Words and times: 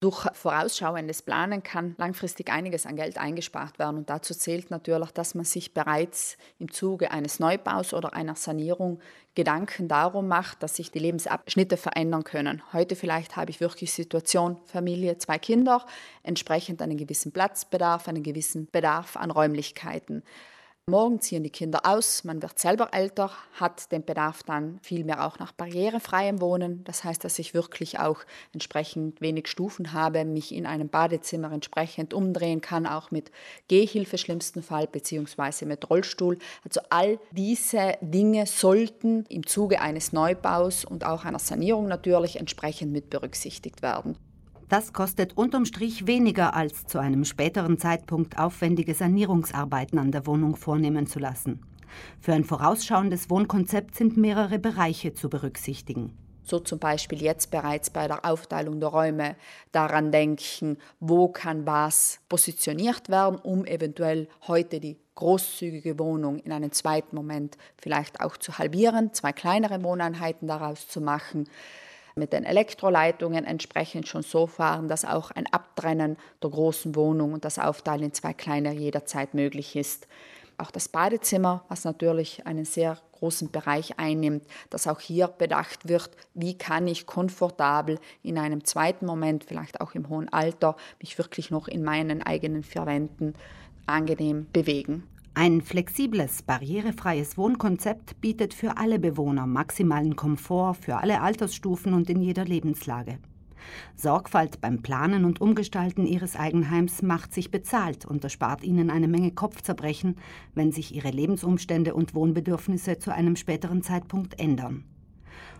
Durch 0.00 0.26
vorausschauendes 0.32 1.20
Planen 1.20 1.62
kann 1.62 1.94
langfristig 1.98 2.50
einiges 2.50 2.86
an 2.86 2.96
Geld 2.96 3.18
eingespart 3.18 3.78
werden 3.78 3.98
und 3.98 4.08
dazu 4.08 4.32
zählt 4.32 4.70
natürlich, 4.70 5.10
dass 5.10 5.34
man 5.34 5.44
sich 5.44 5.74
bereits 5.74 6.38
im 6.58 6.72
Zuge 6.72 7.10
eines 7.10 7.38
Neubaus 7.38 7.92
oder 7.92 8.14
einer 8.14 8.34
Sanierung 8.34 8.98
Gedanken 9.34 9.88
darum 9.88 10.26
macht, 10.26 10.62
dass 10.62 10.76
sich 10.76 10.90
die 10.90 11.00
Lebensabschnitte 11.00 11.76
verändern 11.76 12.24
können. 12.24 12.62
Heute 12.72 12.96
vielleicht 12.96 13.36
habe 13.36 13.50
ich 13.50 13.60
wirklich 13.60 13.92
Situation, 13.92 14.56
Familie, 14.64 15.18
zwei 15.18 15.38
Kinder, 15.38 15.84
entsprechend 16.22 16.80
einen 16.80 16.96
gewissen 16.96 17.30
Platzbedarf, 17.30 18.08
einen 18.08 18.22
gewissen 18.22 18.70
Bedarf 18.72 19.18
an 19.18 19.30
Räumlichkeiten. 19.30 20.22
Morgen 20.90 21.20
ziehen 21.20 21.44
die 21.44 21.50
Kinder 21.50 21.80
aus, 21.84 22.24
man 22.24 22.42
wird 22.42 22.58
selber 22.58 22.90
älter, 22.92 23.30
hat 23.54 23.92
den 23.92 24.04
Bedarf 24.04 24.42
dann 24.42 24.80
vielmehr 24.82 25.24
auch 25.24 25.38
nach 25.38 25.52
barrierefreiem 25.52 26.40
Wohnen. 26.40 26.82
Das 26.84 27.04
heißt, 27.04 27.22
dass 27.22 27.38
ich 27.38 27.54
wirklich 27.54 27.98
auch 28.00 28.18
entsprechend 28.52 29.20
wenig 29.20 29.46
Stufen 29.46 29.92
habe, 29.92 30.24
mich 30.24 30.52
in 30.52 30.66
einem 30.66 30.88
Badezimmer 30.88 31.52
entsprechend 31.52 32.12
umdrehen 32.12 32.60
kann, 32.60 32.86
auch 32.86 33.10
mit 33.10 33.30
Gehhilfe 33.68 34.18
schlimmsten 34.18 34.62
Fall, 34.62 34.88
beziehungsweise 34.88 35.64
mit 35.64 35.88
Rollstuhl. 35.88 36.38
Also 36.64 36.80
all 36.90 37.18
diese 37.30 37.96
Dinge 38.00 38.46
sollten 38.46 39.24
im 39.28 39.46
Zuge 39.46 39.80
eines 39.80 40.12
Neubaus 40.12 40.84
und 40.84 41.06
auch 41.06 41.24
einer 41.24 41.38
Sanierung 41.38 41.86
natürlich 41.86 42.36
entsprechend 42.36 42.92
mit 42.92 43.10
berücksichtigt 43.10 43.80
werden. 43.82 44.16
Das 44.70 44.92
kostet 44.92 45.36
unterm 45.36 45.64
Strich 45.64 46.06
weniger 46.06 46.54
als 46.54 46.86
zu 46.86 47.00
einem 47.00 47.24
späteren 47.24 47.76
Zeitpunkt 47.76 48.38
aufwendige 48.38 48.94
Sanierungsarbeiten 48.94 49.98
an 49.98 50.12
der 50.12 50.28
Wohnung 50.28 50.54
vornehmen 50.54 51.08
zu 51.08 51.18
lassen. 51.18 51.60
Für 52.20 52.34
ein 52.34 52.44
vorausschauendes 52.44 53.28
Wohnkonzept 53.30 53.96
sind 53.96 54.16
mehrere 54.16 54.60
Bereiche 54.60 55.12
zu 55.12 55.28
berücksichtigen. 55.28 56.16
So 56.44 56.60
zum 56.60 56.78
Beispiel 56.78 57.20
jetzt 57.20 57.50
bereits 57.50 57.90
bei 57.90 58.06
der 58.06 58.24
Aufteilung 58.24 58.78
der 58.78 58.90
Räume 58.90 59.34
daran 59.72 60.12
denken, 60.12 60.78
wo 61.00 61.26
kann 61.26 61.66
was 61.66 62.20
positioniert 62.28 63.08
werden, 63.08 63.40
um 63.40 63.64
eventuell 63.64 64.28
heute 64.46 64.78
die 64.78 64.98
großzügige 65.16 65.98
Wohnung 65.98 66.38
in 66.38 66.52
einem 66.52 66.70
zweiten 66.70 67.16
Moment 67.16 67.58
vielleicht 67.76 68.20
auch 68.20 68.36
zu 68.36 68.56
halbieren, 68.58 69.12
zwei 69.14 69.32
kleinere 69.32 69.82
Wohneinheiten 69.82 70.46
daraus 70.46 70.86
zu 70.86 71.00
machen 71.00 71.48
mit 72.20 72.32
den 72.32 72.44
Elektroleitungen 72.44 73.44
entsprechend 73.44 74.06
schon 74.06 74.22
so 74.22 74.46
fahren, 74.46 74.86
dass 74.86 75.04
auch 75.04 75.32
ein 75.32 75.48
Abtrennen 75.48 76.16
der 76.40 76.50
großen 76.50 76.94
Wohnung 76.94 77.32
und 77.32 77.44
das 77.44 77.58
Aufteilen 77.58 78.04
in 78.04 78.14
zwei 78.14 78.32
kleine 78.32 78.72
jederzeit 78.72 79.34
möglich 79.34 79.74
ist. 79.74 80.06
Auch 80.56 80.70
das 80.70 80.88
Badezimmer, 80.88 81.64
was 81.68 81.84
natürlich 81.84 82.46
einen 82.46 82.64
sehr 82.66 82.98
großen 83.18 83.50
Bereich 83.50 83.98
einnimmt, 83.98 84.44
dass 84.68 84.86
auch 84.86 85.00
hier 85.00 85.28
bedacht 85.28 85.88
wird, 85.88 86.10
wie 86.34 86.56
kann 86.56 86.86
ich 86.86 87.06
komfortabel 87.06 87.98
in 88.22 88.38
einem 88.38 88.64
zweiten 88.64 89.06
Moment, 89.06 89.44
vielleicht 89.44 89.80
auch 89.80 89.94
im 89.94 90.08
hohen 90.08 90.30
Alter, 90.30 90.76
mich 91.00 91.16
wirklich 91.18 91.50
noch 91.50 91.66
in 91.66 91.82
meinen 91.82 92.22
eigenen 92.22 92.62
vier 92.62 92.86
Wänden 92.86 93.34
angenehm 93.86 94.46
bewegen. 94.52 95.08
Ein 95.34 95.60
flexibles, 95.62 96.42
barrierefreies 96.42 97.38
Wohnkonzept 97.38 98.20
bietet 98.20 98.52
für 98.52 98.76
alle 98.76 98.98
Bewohner 98.98 99.46
maximalen 99.46 100.16
Komfort 100.16 100.74
für 100.74 100.96
alle 100.96 101.20
Altersstufen 101.20 101.94
und 101.94 102.10
in 102.10 102.20
jeder 102.20 102.44
Lebenslage. 102.44 103.18
Sorgfalt 103.94 104.60
beim 104.60 104.82
Planen 104.82 105.24
und 105.24 105.40
Umgestalten 105.40 106.04
Ihres 106.04 106.34
Eigenheims 106.34 107.02
macht 107.02 107.32
sich 107.32 107.52
bezahlt 107.52 108.04
und 108.06 108.24
erspart 108.24 108.64
Ihnen 108.64 108.90
eine 108.90 109.06
Menge 109.06 109.30
Kopfzerbrechen, 109.30 110.16
wenn 110.54 110.72
sich 110.72 110.94
Ihre 110.94 111.10
Lebensumstände 111.10 111.94
und 111.94 112.14
Wohnbedürfnisse 112.14 112.98
zu 112.98 113.14
einem 113.14 113.36
späteren 113.36 113.82
Zeitpunkt 113.82 114.40
ändern. 114.40 114.84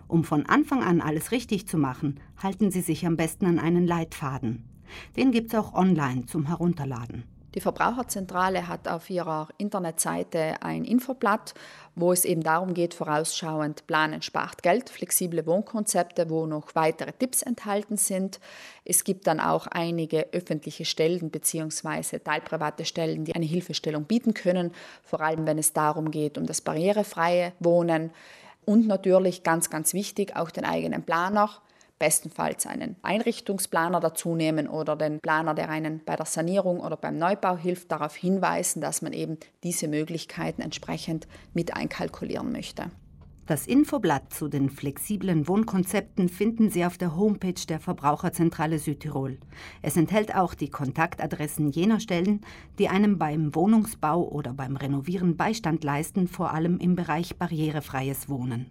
Um 0.09 0.25
von 0.25 0.45
Anfang 0.47 0.83
an 0.83 0.99
alles 0.99 1.31
richtig 1.31 1.67
zu 1.67 1.77
machen, 1.77 2.19
halten 2.37 2.71
Sie 2.71 2.81
sich 2.81 3.05
am 3.05 3.15
besten 3.15 3.45
an 3.45 3.57
einen 3.57 3.87
Leitfaden. 3.87 4.65
Den 5.15 5.31
gibt's 5.31 5.55
auch 5.55 5.73
online 5.73 6.25
zum 6.25 6.47
Herunterladen. 6.47 7.23
Die 7.53 7.59
Verbraucherzentrale 7.59 8.69
hat 8.69 8.87
auf 8.87 9.09
ihrer 9.09 9.49
Internetseite 9.57 10.55
ein 10.61 10.85
Infoblatt, 10.85 11.53
wo 11.95 12.13
es 12.13 12.23
eben 12.23 12.43
darum 12.43 12.73
geht, 12.73 12.93
vorausschauend 12.93 13.85
planen 13.87 14.21
spart 14.21 14.63
Geld, 14.63 14.89
flexible 14.89 15.45
Wohnkonzepte, 15.45 16.29
wo 16.29 16.45
noch 16.45 16.75
weitere 16.75 17.11
Tipps 17.11 17.41
enthalten 17.41 17.97
sind. 17.97 18.39
Es 18.85 19.03
gibt 19.03 19.27
dann 19.27 19.41
auch 19.41 19.67
einige 19.67 20.31
öffentliche 20.31 20.85
Stellen 20.85 21.29
bzw. 21.29 22.19
teilprivate 22.19 22.85
Stellen, 22.85 23.25
die 23.25 23.35
eine 23.35 23.45
Hilfestellung 23.45 24.05
bieten 24.05 24.33
können, 24.33 24.71
vor 25.03 25.19
allem 25.19 25.45
wenn 25.45 25.57
es 25.57 25.73
darum 25.73 26.09
geht, 26.09 26.37
um 26.37 26.45
das 26.45 26.61
barrierefreie 26.61 27.51
Wohnen. 27.59 28.11
Und 28.63 28.87
natürlich 28.87 29.43
ganz, 29.43 29.69
ganz 29.69 29.93
wichtig, 29.93 30.37
auch 30.37 30.51
den 30.51 30.63
eigenen 30.63 31.03
Planer 31.03 31.49
bestenfalls 32.01 32.65
einen 32.65 32.95
Einrichtungsplaner 33.03 33.99
dazu 33.99 34.33
nehmen 34.35 34.67
oder 34.67 34.95
den 34.95 35.19
Planer, 35.19 35.53
der 35.53 35.69
einen 35.69 36.03
bei 36.03 36.15
der 36.15 36.25
Sanierung 36.25 36.79
oder 36.79 36.97
beim 36.97 37.19
Neubau 37.19 37.55
hilft, 37.55 37.91
darauf 37.91 38.15
hinweisen, 38.15 38.81
dass 38.81 39.03
man 39.03 39.13
eben 39.13 39.37
diese 39.63 39.87
Möglichkeiten 39.87 40.63
entsprechend 40.63 41.27
mit 41.53 41.75
einkalkulieren 41.75 42.51
möchte. 42.51 42.89
Das 43.45 43.67
Infoblatt 43.67 44.33
zu 44.33 44.47
den 44.47 44.71
flexiblen 44.71 45.47
Wohnkonzepten 45.47 46.27
finden 46.27 46.71
Sie 46.71 46.85
auf 46.85 46.97
der 46.97 47.15
Homepage 47.15 47.53
der 47.69 47.79
Verbraucherzentrale 47.79 48.79
Südtirol. 48.79 49.37
Es 49.83 49.95
enthält 49.95 50.33
auch 50.33 50.55
die 50.55 50.69
Kontaktadressen 50.69 51.69
jener 51.69 51.99
Stellen, 51.99 52.41
die 52.79 52.89
einem 52.89 53.19
beim 53.19 53.53
Wohnungsbau 53.53 54.27
oder 54.27 54.53
beim 54.53 54.75
Renovieren 54.75 55.37
Beistand 55.37 55.83
leisten, 55.83 56.27
vor 56.27 56.51
allem 56.51 56.79
im 56.79 56.95
Bereich 56.95 57.37
barrierefreies 57.37 58.27
Wohnen. 58.27 58.65